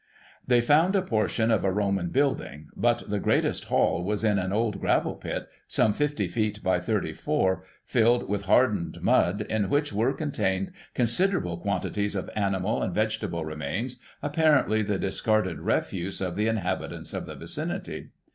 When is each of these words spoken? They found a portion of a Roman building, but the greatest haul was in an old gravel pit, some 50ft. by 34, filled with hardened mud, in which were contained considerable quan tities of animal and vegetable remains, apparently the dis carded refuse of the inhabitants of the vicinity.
They 0.47 0.61
found 0.61 0.95
a 0.95 1.03
portion 1.03 1.51
of 1.51 1.63
a 1.63 1.71
Roman 1.71 2.09
building, 2.09 2.69
but 2.75 3.03
the 3.11 3.19
greatest 3.19 3.65
haul 3.65 4.03
was 4.03 4.23
in 4.23 4.39
an 4.39 4.51
old 4.51 4.79
gravel 4.79 5.13
pit, 5.13 5.47
some 5.67 5.93
50ft. 5.93 6.63
by 6.63 6.79
34, 6.79 7.63
filled 7.85 8.27
with 8.27 8.45
hardened 8.45 8.97
mud, 9.03 9.43
in 9.47 9.69
which 9.69 9.93
were 9.93 10.13
contained 10.13 10.71
considerable 10.95 11.59
quan 11.59 11.81
tities 11.83 12.15
of 12.15 12.31
animal 12.35 12.81
and 12.81 12.95
vegetable 12.95 13.45
remains, 13.45 13.99
apparently 14.23 14.81
the 14.81 14.97
dis 14.97 15.21
carded 15.21 15.59
refuse 15.59 16.19
of 16.19 16.35
the 16.35 16.47
inhabitants 16.47 17.13
of 17.13 17.27
the 17.27 17.35
vicinity. 17.35 18.09